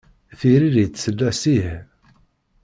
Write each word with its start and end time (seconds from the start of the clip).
Tiririt 0.39 0.95
tella 1.03 1.29
s 1.39 1.43
"ih". 1.55 1.69